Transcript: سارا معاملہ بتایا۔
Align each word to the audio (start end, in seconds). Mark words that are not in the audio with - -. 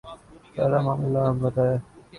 سارا 0.53 0.79
معاملہ 0.85 1.23
بتایا۔ 1.41 1.77